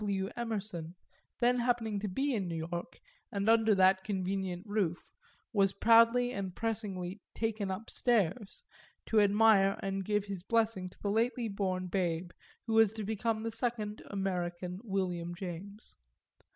[0.03, 0.29] W.
[0.35, 0.95] Emerson,
[1.41, 2.99] then happening to be in New York
[3.31, 4.97] and under that convenient roof,
[5.53, 8.63] was proudly and pressingly "taken upstairs"
[9.05, 12.31] to admire and give his blessing to the lately born babe
[12.65, 15.95] who was to become the second American William James.